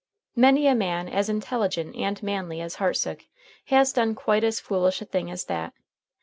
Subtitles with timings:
[0.35, 3.25] Many a man as intelligent and manly as Hartsook
[3.65, 5.75] has done quite as foolish a thing as that.